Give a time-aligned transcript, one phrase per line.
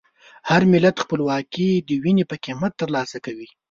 [0.49, 3.47] هر ملت خپلواکي د وینې په قیمت ترلاسه کوي.